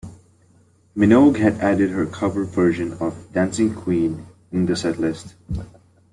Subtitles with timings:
[0.97, 5.35] Minogue had added her cover version of "Dancing Queen" in the set list.